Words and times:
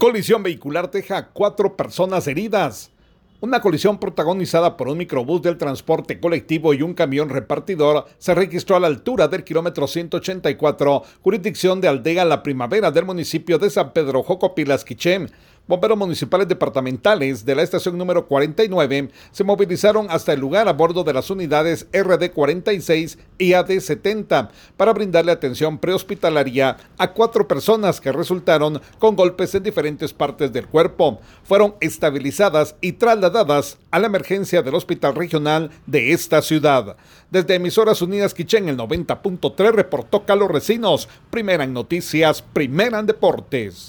Colisión 0.00 0.42
vehicular 0.42 0.90
deja 0.90 1.28
cuatro 1.28 1.76
personas 1.76 2.26
heridas. 2.26 2.90
Una 3.40 3.60
colisión 3.60 4.00
protagonizada 4.00 4.78
por 4.78 4.88
un 4.88 4.96
microbús 4.96 5.42
del 5.42 5.58
transporte 5.58 6.18
colectivo 6.18 6.72
y 6.72 6.80
un 6.80 6.94
camión 6.94 7.28
repartidor 7.28 8.06
se 8.16 8.34
registró 8.34 8.76
a 8.76 8.80
la 8.80 8.86
altura 8.86 9.28
del 9.28 9.44
kilómetro 9.44 9.86
184, 9.86 11.02
jurisdicción 11.20 11.82
de 11.82 11.88
Aldea 11.88 12.24
La 12.24 12.42
Primavera 12.42 12.90
del 12.90 13.04
municipio 13.04 13.58
de 13.58 13.68
San 13.68 13.92
Pedro 13.92 14.22
Jocopilas. 14.22 14.86
Bomberos 15.70 15.96
municipales 15.96 16.48
departamentales 16.48 17.44
de 17.44 17.54
la 17.54 17.62
estación 17.62 17.96
número 17.96 18.26
49 18.26 19.08
se 19.30 19.44
movilizaron 19.44 20.08
hasta 20.10 20.32
el 20.32 20.40
lugar 20.40 20.66
a 20.66 20.72
bordo 20.72 21.04
de 21.04 21.12
las 21.12 21.30
unidades 21.30 21.88
RD46 21.92 23.16
y 23.38 23.50
AD70 23.50 24.48
para 24.76 24.92
brindarle 24.92 25.30
atención 25.30 25.78
prehospitalaria 25.78 26.76
a 26.98 27.12
cuatro 27.12 27.46
personas 27.46 28.00
que 28.00 28.10
resultaron 28.10 28.82
con 28.98 29.14
golpes 29.14 29.54
en 29.54 29.62
diferentes 29.62 30.12
partes 30.12 30.52
del 30.52 30.66
cuerpo. 30.66 31.20
Fueron 31.44 31.76
estabilizadas 31.78 32.74
y 32.80 32.94
trasladadas 32.94 33.78
a 33.92 34.00
la 34.00 34.08
emergencia 34.08 34.62
del 34.62 34.74
hospital 34.74 35.14
regional 35.14 35.70
de 35.86 36.10
esta 36.10 36.42
ciudad. 36.42 36.96
Desde 37.30 37.54
Emisoras 37.54 38.02
Unidas 38.02 38.34
Quichén, 38.34 38.68
el 38.68 38.76
90.3 38.76 39.70
reportó 39.70 40.26
Carlos 40.26 40.50
Recinos, 40.50 41.08
primera 41.30 41.62
en 41.62 41.72
noticias, 41.72 42.42
primera 42.42 42.98
en 42.98 43.06
deportes. 43.06 43.86